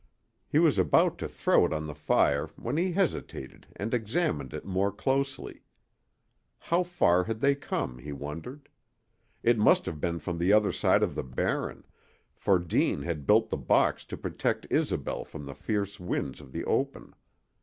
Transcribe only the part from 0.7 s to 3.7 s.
about to throw it on the fire when he hesitated